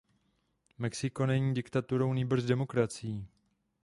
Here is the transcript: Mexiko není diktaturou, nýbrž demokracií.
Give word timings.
Mexiko 0.77 1.25
není 1.25 1.53
diktaturou, 1.53 2.13
nýbrž 2.13 2.43
demokracií. 2.43 3.27